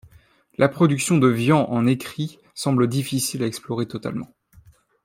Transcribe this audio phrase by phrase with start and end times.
[0.57, 4.33] La production de Vian en écrits semble difficile à explorer totalement.